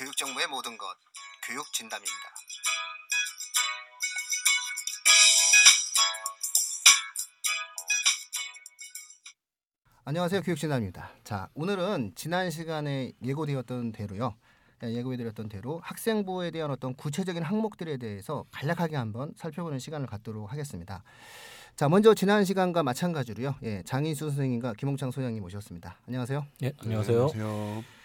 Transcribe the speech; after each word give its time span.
교육 0.00 0.16
정보의 0.16 0.46
모든 0.46 0.78
것 0.78 0.86
교육 1.46 1.70
진담입니다. 1.74 2.14
안녕하세요 10.06 10.40
교육 10.40 10.56
진담입니다. 10.56 11.10
자 11.22 11.50
오늘은 11.52 12.12
지난 12.14 12.50
시간에 12.50 13.12
예고되었던 13.22 13.92
대로요. 13.92 14.36
예, 14.84 14.90
예고해드렸던 14.90 15.50
대로 15.50 15.80
학생부에 15.84 16.50
대한 16.50 16.70
어떤 16.70 16.94
구체적인 16.94 17.42
항목들에 17.42 17.98
대해서 17.98 18.46
간략하게 18.52 18.96
한번 18.96 19.34
살펴보는 19.36 19.78
시간을 19.78 20.06
갖도록 20.06 20.50
하겠습니다. 20.50 21.04
자 21.76 21.90
먼저 21.90 22.14
지난 22.14 22.46
시간과 22.46 22.82
마찬가지로요. 22.82 23.56
예, 23.64 23.82
장인수 23.82 24.30
선생님과 24.30 24.72
김홍창 24.78 25.10
소장님 25.10 25.42
모셨습니다. 25.42 25.98
안녕하세요. 26.06 26.46
예, 26.62 26.72
안녕하세요. 26.78 27.26
네, 27.26 27.32
안녕하세요. 27.34 27.99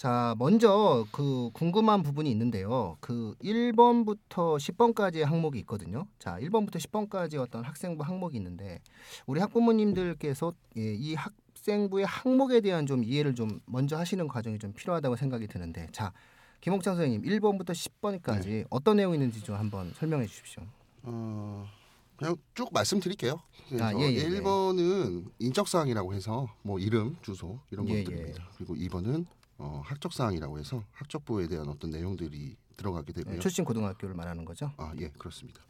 자, 0.00 0.34
먼저 0.38 1.04
그 1.12 1.50
궁금한 1.52 2.02
부분이 2.02 2.30
있는데요. 2.30 2.96
그 3.00 3.34
1번부터 3.44 4.56
10번까지의 4.56 5.24
항목이 5.26 5.58
있거든요. 5.58 6.06
자, 6.18 6.38
1번부터 6.40 6.76
10번까지 6.76 7.38
어떤 7.38 7.62
학생부 7.64 8.02
항목이 8.02 8.34
있는데 8.38 8.80
우리 9.26 9.40
학부모님들께서 9.40 10.54
예, 10.78 10.94
이 10.94 11.14
학생부의 11.16 12.06
항목에 12.06 12.62
대한 12.62 12.86
좀 12.86 13.04
이해를 13.04 13.34
좀 13.34 13.60
먼저 13.66 13.98
하시는 13.98 14.26
과정이 14.26 14.58
좀 14.58 14.72
필요하다고 14.72 15.16
생각이 15.16 15.46
드는데 15.48 15.86
자, 15.92 16.14
김옥창 16.62 16.96
선생님 16.96 17.20
1번부터 17.20 17.72
10번까지 17.72 18.46
네. 18.46 18.64
어떤 18.70 18.96
내용이 18.96 19.16
있는지 19.16 19.42
좀 19.42 19.56
한번 19.56 19.92
설명해 19.96 20.24
주십시오. 20.28 20.62
어, 21.02 21.68
그냥 22.16 22.36
쭉 22.54 22.70
말씀드릴게요. 22.72 23.38
아, 23.78 23.92
예, 23.98 24.14
예, 24.14 24.28
1번은 24.30 25.24
예. 25.26 25.30
인적사항이라고 25.40 26.14
해서 26.14 26.48
뭐 26.62 26.78
이름, 26.78 27.18
주소 27.20 27.58
이런 27.70 27.86
예, 27.90 27.96
예. 27.96 28.04
것들입니다. 28.04 28.48
그리고 28.56 28.74
2번은 28.76 29.26
어, 29.60 29.82
학적 29.84 30.14
사항이라고 30.14 30.58
해서 30.58 30.82
학적부에 30.92 31.46
대한 31.46 31.68
어떤 31.68 31.90
내용들이 31.90 32.56
들어가게 32.78 33.12
되고요. 33.12 33.34
네, 33.34 33.40
출신 33.40 33.62
고등학교를 33.62 34.14
말하는 34.14 34.46
거죠? 34.46 34.72
아, 34.78 34.94
예, 34.98 35.10
그렇습니다. 35.18 35.60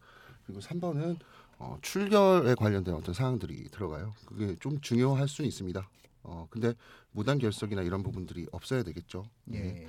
그리고 0.47 0.61
3번은 0.61 1.19
어, 1.59 1.77
출결에 1.83 2.55
관련된 2.55 2.95
어떤 2.95 3.13
사항들이 3.13 3.69
들어가요. 3.71 4.15
그게 4.27 4.55
좀 4.61 4.81
중요할 4.81 5.27
수는 5.27 5.49
있습니다. 5.49 5.89
어, 6.23 6.47
근데 6.51 6.73
무단 7.11 7.39
결석이나 7.39 7.83
이런 7.83 8.05
부분들이 8.05 8.47
없어야 8.53 8.85
되겠죠. 8.85 9.25
예. 9.53 9.59
네. 9.59 9.87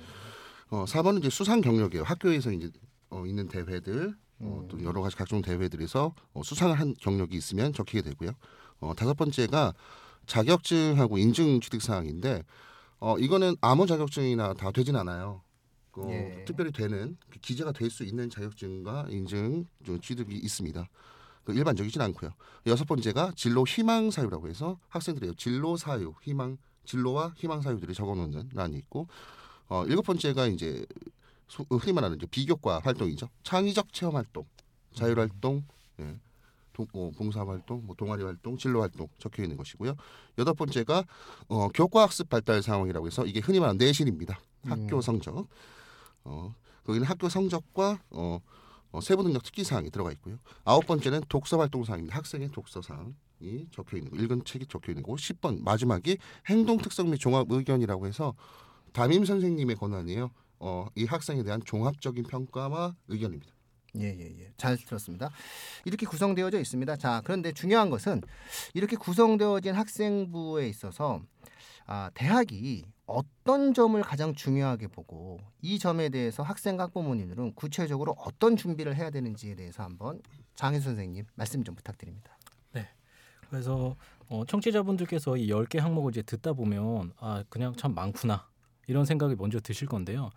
어, 0.70 0.84
4번은 0.84 1.20
이제 1.20 1.30
수상 1.30 1.60
경력이에요. 1.60 2.02
학교에서 2.02 2.50
이제 2.50 2.70
어, 3.08 3.24
있는 3.24 3.46
대회들 3.46 4.16
어, 4.40 4.60
음. 4.62 4.68
또 4.68 4.82
여러 4.82 5.00
가지 5.00 5.14
각종 5.14 5.42
대회들에서 5.42 6.12
어, 6.34 6.42
수상을 6.42 6.74
한 6.78 6.94
경력이 7.00 7.36
있으면 7.36 7.72
적히게 7.72 8.02
되고요. 8.02 8.32
어, 8.80 8.94
다섯 8.96 9.14
번째가 9.14 9.74
자격증하고 10.26 11.18
인증 11.18 11.60
취득 11.60 11.82
사항인데 11.82 12.42
어 13.02 13.18
이거는 13.18 13.56
아무 13.60 13.84
자격증이나 13.88 14.54
다 14.54 14.70
되진 14.70 14.94
않아요. 14.94 15.42
그 15.90 16.08
예. 16.08 16.44
특별히 16.46 16.70
되는 16.70 17.16
그 17.28 17.40
기재가 17.40 17.72
될 17.72 17.90
수 17.90 18.04
있는 18.04 18.30
자격증과 18.30 19.06
인증 19.10 19.66
취득이 20.00 20.36
있습니다. 20.36 20.88
그 21.42 21.52
일반적이진 21.52 22.00
않고요. 22.00 22.30
여섯 22.68 22.84
번째가 22.86 23.32
진로 23.34 23.64
희망 23.66 24.12
사유라고 24.12 24.48
해서 24.48 24.78
학생들의 24.88 25.34
진로 25.36 25.76
사유, 25.76 26.14
희망 26.22 26.58
진로와 26.84 27.34
희망 27.36 27.60
사유들이 27.60 27.92
적어놓는 27.92 28.50
란이 28.54 28.76
있고 28.78 29.08
어 29.68 29.84
일곱 29.86 30.02
번째가 30.02 30.46
이제 30.46 30.86
소, 31.48 31.64
흔히 31.70 31.92
말하는 31.92 32.18
이제 32.18 32.26
비교과 32.26 32.82
활동이죠. 32.84 33.28
창의적 33.42 33.92
체험 33.92 34.14
활동, 34.14 34.46
자율 34.94 35.18
활동, 35.18 35.64
예. 35.98 36.20
동, 36.72 36.86
어, 36.94 37.10
봉사 37.16 37.44
활동, 37.44 37.84
뭐 37.84 37.94
동아리 37.96 38.22
활동, 38.22 38.56
진로 38.56 38.80
활동 38.80 39.08
적혀 39.18 39.42
있는 39.42 39.56
것이고요. 39.56 39.94
여덟 40.38 40.54
번째가 40.54 41.04
어, 41.48 41.68
교과 41.68 42.02
학습 42.02 42.28
발달 42.28 42.62
상황이라고 42.62 43.06
해서 43.06 43.24
이게 43.26 43.40
흔히 43.40 43.60
말하는 43.60 43.78
내신입니다. 43.78 44.38
학교 44.64 44.96
음. 44.96 45.00
성적. 45.00 45.46
어, 46.24 46.54
거기는 46.84 47.06
학교 47.06 47.28
성적과 47.28 48.00
어, 48.10 48.38
어, 48.92 49.00
세부 49.00 49.22
능력 49.22 49.42
특기 49.42 49.64
사항이 49.64 49.90
들어가 49.90 50.12
있고요. 50.12 50.38
아홉 50.64 50.86
번째는 50.86 51.22
독서 51.28 51.58
활동 51.58 51.84
사항입니다. 51.84 52.16
학생의 52.16 52.50
독서 52.52 52.82
사항이 52.82 53.66
적혀 53.70 53.96
있는 53.96 54.10
거, 54.10 54.22
읽은 54.22 54.44
책이 54.44 54.66
적혀 54.66 54.92
있는 54.92 55.02
거고 55.02 55.16
10번 55.16 55.62
마지막이 55.62 56.18
행동 56.48 56.78
특성 56.78 57.10
및 57.10 57.18
종합 57.18 57.46
의견이라고 57.50 58.06
해서 58.06 58.34
담임 58.92 59.24
선생님의 59.24 59.76
권한이에요. 59.76 60.30
어, 60.60 60.86
이 60.94 61.04
학생에 61.04 61.42
대한 61.42 61.60
종합적인 61.64 62.24
평가와 62.24 62.94
의견입니다. 63.08 63.51
예, 63.96 64.04
예, 64.04 64.40
예. 64.40 64.52
잘 64.56 64.76
들었습니다. 64.76 65.30
이렇게 65.84 66.06
구성되어져 66.06 66.58
있습니다. 66.60 66.96
자, 66.96 67.20
그런데 67.24 67.52
중요한 67.52 67.90
것은 67.90 68.22
이렇게 68.74 68.96
구성되어진 68.96 69.74
학생부에 69.74 70.68
있어서 70.68 71.20
아, 71.86 72.10
대학이 72.14 72.84
어떤 73.06 73.74
점을 73.74 74.00
가장 74.02 74.34
중요하게 74.34 74.88
보고 74.88 75.38
이 75.60 75.78
점에 75.78 76.08
대해서 76.08 76.42
학생과 76.42 76.84
학부모님들은 76.84 77.54
구체적으로 77.54 78.14
어떤 78.18 78.56
준비를 78.56 78.96
해야 78.96 79.10
되는지에 79.10 79.56
대해서 79.56 79.82
한번 79.82 80.22
장혜 80.54 80.80
선생님 80.80 81.26
말씀 81.34 81.62
좀 81.64 81.74
부탁드립니다. 81.74 82.38
네. 82.72 82.88
그래서 83.50 83.96
어, 84.28 84.44
청취자분들께서 84.46 85.36
이 85.36 85.48
10개 85.48 85.78
항목을 85.78 86.12
이제 86.12 86.22
듣다 86.22 86.54
보면 86.54 87.12
아, 87.18 87.44
그냥 87.50 87.74
참 87.76 87.94
많구나. 87.94 88.48
이런 88.86 89.04
생각이 89.04 89.34
먼저 89.36 89.60
드실 89.60 89.86
건데요. 89.86 90.30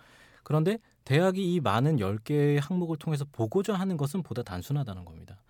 그런데 0.45 0.77
대학이 1.03 1.53
이 1.53 1.59
많은 1.59 1.97
10개의 1.97 2.61
항목을 2.61 2.97
통해서 2.97 3.25
보고자 3.31 3.73
하는 3.73 3.97
것은 3.97 4.23
보다 4.23 4.43
단순하다는 4.43 5.03
겁니다. 5.03 5.41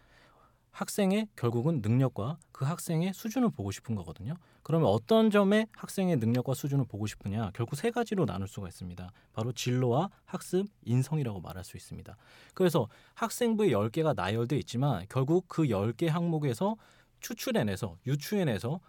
학생의 0.71 1.27
결국은 1.35 1.81
능력과 1.81 2.37
그 2.51 2.65
학생의 2.65 3.13
수준을 3.13 3.49
보고 3.51 3.71
싶은 3.71 3.95
거거든요. 3.95 4.35
그러면 4.63 4.89
어떤 4.89 5.29
점에 5.29 5.67
학생의 5.73 6.17
능력과 6.17 6.53
수준을 6.53 6.85
보고 6.85 7.07
싶으냐? 7.07 7.51
결국 7.53 7.75
세 7.75 7.91
가지로 7.91 8.25
나눌 8.25 8.47
수가 8.47 8.67
있습니다. 8.67 9.09
바로 9.31 9.51
진로와 9.51 10.09
학습, 10.25 10.65
인성이라고 10.83 11.39
말할 11.39 11.63
수 11.63 11.77
있습니다. 11.77 12.17
그래서 12.53 12.87
학생부의 13.13 13.71
10개가 13.71 14.15
나열돼 14.15 14.57
있지만 14.59 15.05
결국 15.07 15.45
그 15.47 15.63
10개 15.63 16.07
항목에서 16.07 16.75
추출해내서 17.19 17.97
유추해내서 18.05 18.79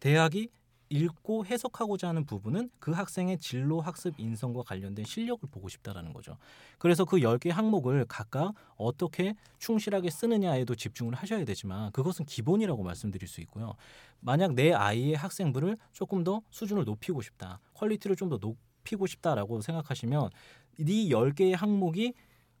대학이 0.00 0.50
읽고 0.92 1.46
해석하고자 1.46 2.08
하는 2.08 2.26
부분은 2.26 2.68
그 2.78 2.92
학생의 2.92 3.38
진로 3.38 3.80
학습 3.80 4.14
인성과 4.18 4.62
관련된 4.62 5.06
실력을 5.06 5.48
보고 5.50 5.68
싶다라는 5.70 6.12
거죠. 6.12 6.36
그래서 6.78 7.06
그 7.06 7.16
10개 7.16 7.50
항목을 7.50 8.04
각각 8.06 8.52
어떻게 8.76 9.34
충실하게 9.58 10.10
쓰느냐에도 10.10 10.74
집중을 10.74 11.14
하셔야 11.14 11.44
되지만 11.46 11.90
그것은 11.92 12.26
기본이라고 12.26 12.82
말씀드릴 12.82 13.26
수 13.26 13.40
있고요. 13.40 13.74
만약 14.20 14.52
내 14.52 14.72
아이의 14.72 15.14
학생부를 15.14 15.78
조금 15.92 16.24
더 16.24 16.42
수준을 16.50 16.84
높이고 16.84 17.22
싶다. 17.22 17.60
quality를 17.74 18.14
좀 18.16 18.28
더 18.28 18.38
높이고 18.38 19.06
싶다라고 19.06 19.60
생각하시면 19.60 20.30
이 20.78 21.10
10개의 21.10 21.56
항목이 21.56 22.14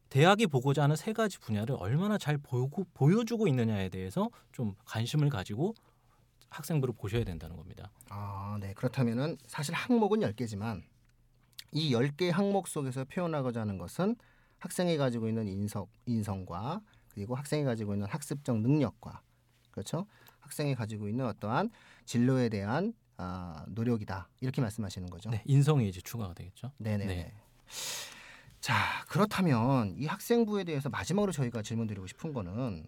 대학이 0.08 0.46
보고자 0.46 0.82
하는 0.82 0.94
세 0.96 1.14
가지 1.14 1.38
분야를 1.38 1.74
얼마나 1.78 2.18
잘 2.18 2.36
보고, 2.36 2.84
보여주고 2.92 3.48
있느냐에 3.48 3.88
대해서 3.88 4.28
좀 4.52 4.74
관심을 4.84 5.30
가지고 5.30 5.74
학생부를 6.52 6.94
보셔야 6.94 7.24
된다는 7.24 7.56
겁니다. 7.56 7.90
아, 8.08 8.58
네. 8.60 8.74
그렇다면은 8.74 9.38
사실 9.46 9.74
항목은 9.74 10.20
10개지만 10.20 10.82
이 11.72 11.92
10개 11.92 12.30
항목 12.30 12.68
속에서 12.68 13.04
표현하고자 13.04 13.60
하는 13.62 13.78
것은 13.78 14.16
학생이 14.58 14.96
가지고 14.96 15.28
있는 15.28 15.48
인성 15.48 15.86
인성과 16.06 16.82
그리고 17.08 17.34
학생이 17.34 17.64
가지고 17.64 17.94
있는 17.94 18.06
학습적 18.06 18.60
능력과 18.60 19.22
그렇죠? 19.70 20.06
학생이 20.40 20.74
가지고 20.74 21.08
있는 21.08 21.26
어떠한 21.26 21.70
진로에 22.04 22.48
대한 22.48 22.92
아, 23.16 23.64
노력이다. 23.68 24.28
이렇게 24.40 24.60
말씀하시는 24.60 25.08
거죠. 25.08 25.30
네, 25.30 25.42
인성이 25.46 25.88
이제 25.88 26.00
추가가 26.00 26.34
되겠죠. 26.34 26.72
네네. 26.78 27.06
네. 27.06 27.34
자, 28.60 28.74
그렇다면 29.08 29.94
이 29.96 30.06
학생부에 30.06 30.64
대해서 30.64 30.88
마지막으로 30.88 31.32
저희가 31.32 31.62
질문 31.62 31.86
드리고 31.86 32.06
싶은 32.06 32.32
거는 32.32 32.86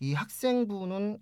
이 0.00 0.14
학생부는 0.14 1.18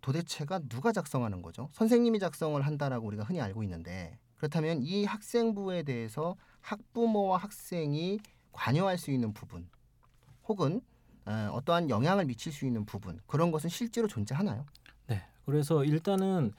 도대체가 0.00 0.60
누가 0.68 0.92
작성하는 0.92 1.42
거죠? 1.42 1.68
선생님이 1.72 2.18
작성을 2.18 2.60
한다라고 2.60 3.06
우리가 3.06 3.24
흔히 3.24 3.40
알고 3.40 3.62
있는데 3.64 4.18
그렇다면 4.36 4.82
이 4.82 5.04
학생부에 5.04 5.82
대해서 5.82 6.36
학부모와 6.62 7.38
학생이 7.38 8.20
관여할 8.52 8.98
수 8.98 9.10
있는 9.10 9.32
부분 9.32 9.68
혹은 10.48 10.80
어, 11.26 11.50
어떠한 11.52 11.90
영향을 11.90 12.24
미칠 12.24 12.52
수 12.52 12.66
있는 12.66 12.84
부분 12.86 13.20
그런 13.26 13.50
것은 13.52 13.68
실제로 13.68 14.08
존재하나요? 14.08 14.64
네. 15.06 15.22
그래서 15.44 15.84
일단은 15.84 16.52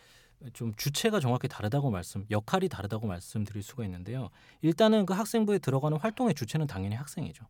좀 0.54 0.74
주체가 0.76 1.20
정확히 1.20 1.48
다르다고 1.48 1.92
말씀, 1.92 2.26
역할이 2.32 2.70
다르다고 2.70 3.08
말씀드릴 3.08 3.62
수가 3.62 3.86
있는데요. 3.86 4.30
일단은 4.62 5.06
그 5.06 5.14
학생부에 5.14 5.60
들어가는 5.60 5.98
활동의 5.98 6.34
주체는 6.34 6.68
당연히 6.68 6.96
학생이죠. 6.96 7.46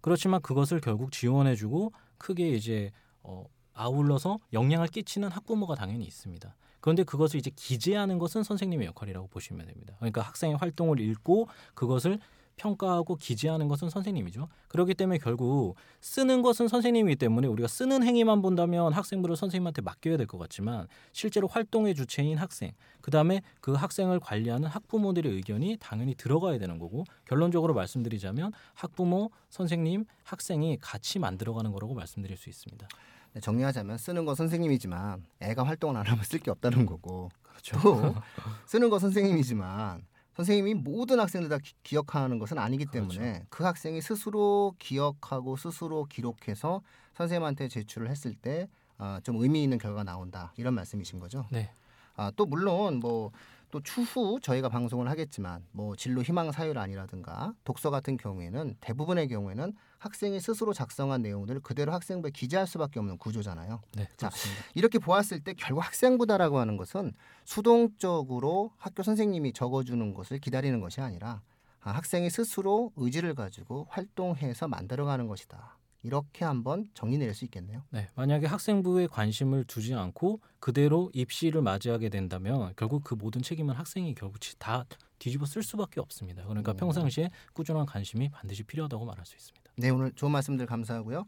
그렇지만 0.00 0.42
그것을 0.42 0.80
결국 0.80 1.12
지원해주고 1.12 1.92
크게 2.18 2.50
이제 2.50 2.90
어, 3.22 3.46
아울러서 3.74 4.38
영향을 4.52 4.88
끼치는 4.88 5.30
학부모가 5.30 5.74
당연히 5.74 6.04
있습니다. 6.06 6.54
그런데 6.80 7.02
그것을 7.02 7.38
이제 7.38 7.50
기재하는 7.54 8.18
것은 8.18 8.42
선생님의 8.42 8.88
역할이라고 8.88 9.28
보시면 9.28 9.66
됩니다. 9.66 9.94
그러니까 9.98 10.20
학생의 10.22 10.56
활동을 10.56 11.00
읽고 11.00 11.48
그것을 11.74 12.18
평가하고 12.56 13.16
기재하는 13.16 13.66
것은 13.66 13.90
선생님이죠. 13.90 14.48
그렇기 14.68 14.94
때문에 14.94 15.18
결국 15.18 15.74
쓰는 16.00 16.40
것은 16.42 16.68
선생님이기 16.68 17.16
때문에 17.16 17.48
우리가 17.48 17.66
쓰는 17.66 18.04
행위만 18.04 18.42
본다면 18.42 18.92
학생부를 18.92 19.34
선생님한테 19.36 19.82
맡겨야 19.82 20.16
될 20.16 20.28
것 20.28 20.38
같지만 20.38 20.86
실제로 21.12 21.48
활동의 21.48 21.94
주체인 21.96 22.38
학생, 22.38 22.70
그 23.00 23.10
다음에 23.10 23.42
그 23.60 23.72
학생을 23.72 24.20
관리하는 24.20 24.68
학부모들의 24.68 25.32
의견이 25.32 25.78
당연히 25.80 26.14
들어가야 26.14 26.58
되는 26.58 26.78
거고 26.78 27.04
결론적으로 27.24 27.74
말씀드리자면 27.74 28.52
학부모, 28.74 29.30
선생님, 29.50 30.04
학생이 30.22 30.78
같이 30.80 31.18
만들어가는 31.18 31.72
거라고 31.72 31.94
말씀드릴 31.94 32.36
수 32.36 32.48
있습니다. 32.48 32.86
네, 33.34 33.40
정리하자면 33.40 33.98
쓰는 33.98 34.24
거 34.24 34.34
선생님이지만 34.34 35.24
애가 35.40 35.64
활동을 35.64 35.96
안 35.96 36.06
하면 36.06 36.24
쓸 36.24 36.38
게 36.38 36.50
없다는 36.50 36.86
거고 36.86 37.30
그렇죠. 37.42 37.78
또 37.80 38.14
쓰는 38.66 38.90
거 38.90 38.98
선생님이지만 38.98 40.06
선생님이 40.36 40.74
모든 40.74 41.20
학생들 41.20 41.48
다 41.48 41.58
기, 41.58 41.74
기억하는 41.82 42.38
것은 42.38 42.58
아니기 42.58 42.86
때문에 42.86 43.18
그렇죠. 43.18 43.46
그 43.50 43.64
학생이 43.64 44.00
스스로 44.00 44.74
기억하고 44.78 45.56
스스로 45.56 46.04
기록해서 46.04 46.82
선생님한테 47.14 47.68
제출을 47.68 48.08
했을 48.08 48.34
때 48.34 48.68
아, 48.98 49.20
좀 49.24 49.36
의미 49.36 49.64
있는 49.64 49.78
결과가 49.78 50.04
나온다 50.04 50.52
이런 50.56 50.74
말씀이신 50.74 51.18
거죠. 51.18 51.46
네. 51.50 51.70
아, 52.16 52.30
또 52.36 52.46
물론 52.46 53.00
뭐 53.00 53.32
또 53.74 53.80
추후 53.80 54.38
저희가 54.40 54.68
방송을 54.68 55.08
하겠지만 55.10 55.66
뭐 55.72 55.96
진로 55.96 56.22
희망 56.22 56.52
사유란이라든가 56.52 57.54
독서 57.64 57.90
같은 57.90 58.16
경우에는 58.16 58.76
대부분의 58.80 59.26
경우에는 59.26 59.72
학생이 59.98 60.38
스스로 60.38 60.72
작성한 60.72 61.22
내용들을 61.22 61.60
그대로 61.60 61.92
학생부에 61.92 62.30
기재할 62.30 62.68
수밖에 62.68 63.00
없는 63.00 63.18
구조잖아요. 63.18 63.80
네, 63.96 64.08
자. 64.16 64.30
이렇게 64.74 65.00
보았을 65.00 65.40
때 65.40 65.54
결국 65.54 65.84
학생부다라고 65.84 66.60
하는 66.60 66.76
것은 66.76 67.14
수동적으로 67.44 68.70
학교 68.78 69.02
선생님이 69.02 69.52
적어주는 69.52 70.14
것을 70.14 70.38
기다리는 70.38 70.78
것이 70.78 71.00
아니라 71.00 71.42
아, 71.80 71.90
학생이 71.90 72.30
스스로 72.30 72.92
의지를 72.94 73.34
가지고 73.34 73.88
활동해서 73.90 74.68
만들어가는 74.68 75.26
것이다. 75.26 75.78
이렇게 76.04 76.44
한번 76.44 76.88
정리 76.94 77.16
내릴 77.18 77.34
수 77.34 77.44
있겠네요. 77.46 77.82
네, 77.90 78.08
만약에 78.14 78.46
학생부에 78.46 79.06
관심을 79.08 79.64
두지 79.64 79.94
않고 79.94 80.40
그대로 80.60 81.10
입시를 81.14 81.62
맞이하게 81.62 82.10
된다면 82.10 82.72
결국 82.76 83.02
그 83.02 83.14
모든 83.14 83.42
책임은 83.42 83.74
학생이 83.74 84.14
결국 84.14 84.40
지- 84.40 84.58
다 84.58 84.84
뒤집어 85.18 85.46
쓸 85.46 85.62
수밖에 85.62 86.00
없습니다. 86.00 86.44
그러니까 86.46 86.72
음. 86.72 86.76
평상시에 86.76 87.30
꾸준한 87.54 87.86
관심이 87.86 88.30
반드시 88.30 88.62
필요하다고 88.62 89.04
말할 89.06 89.24
수 89.24 89.34
있습니다. 89.34 89.70
네, 89.78 89.88
오늘 89.90 90.12
좋은 90.12 90.30
말씀들 90.30 90.66
감사하고요. 90.66 91.24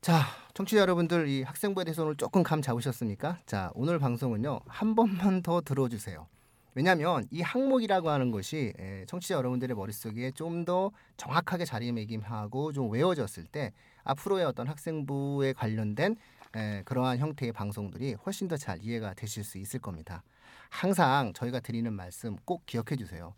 자, 0.00 0.22
청취자 0.52 0.80
여러분들 0.82 1.28
이 1.28 1.42
학생부에 1.44 1.84
대해서 1.84 2.02
오늘 2.02 2.16
조금 2.16 2.42
감 2.42 2.60
잡으셨습니까? 2.60 3.38
자, 3.46 3.70
오늘 3.74 3.98
방송은요 3.98 4.60
한 4.66 4.94
번만 4.94 5.40
더 5.40 5.60
들어주세요. 5.62 6.26
왜냐하면 6.74 7.24
이 7.30 7.40
항목이라고 7.40 8.10
하는 8.10 8.30
것이 8.30 8.72
에, 8.78 9.04
청취자 9.06 9.34
여러분들의 9.36 9.76
머릿속에 9.76 10.30
좀 10.32 10.64
더 10.64 10.90
정확하게 11.18 11.64
자리매김하고 11.66 12.72
좀 12.72 12.90
외워졌을 12.90 13.44
때 13.44 13.72
앞으로의 14.04 14.46
어떤 14.46 14.66
학생부에 14.66 15.52
관련된 15.52 16.16
에, 16.56 16.82
그러한 16.84 17.18
형태의 17.18 17.52
방송들이 17.52 18.14
훨씬 18.24 18.48
더 18.48 18.56
잘 18.56 18.78
이해가 18.82 19.14
되실 19.14 19.44
수 19.44 19.58
있을 19.58 19.80
겁니다. 19.80 20.22
항상 20.70 21.32
저희가 21.34 21.60
드리는 21.60 21.92
말씀 21.92 22.36
꼭 22.44 22.64
기억해 22.66 22.96
주세요. 22.96 23.34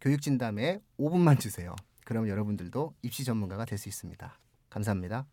교육 0.00 0.20
진담에 0.20 0.80
5분만 0.98 1.40
주세요. 1.40 1.74
그럼 2.04 2.28
여러분들도 2.28 2.94
입시 3.02 3.24
전문가가 3.24 3.64
될 3.64 3.78
수 3.78 3.88
있습니다. 3.88 4.38
감사합니다. 4.70 5.24